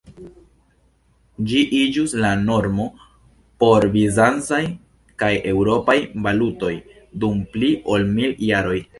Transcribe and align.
Ĝi 1.49 1.59
iĝus 1.79 2.15
la 2.23 2.29
normo 2.45 2.87
por 3.63 3.85
bizancaj 3.95 4.61
kaj 5.23 5.29
eŭropaj 5.51 5.95
valutoj 6.29 6.71
dum 7.25 7.45
pli 7.53 7.69
ol 7.97 8.07
mil 8.17 8.35
jaroj. 8.47 8.81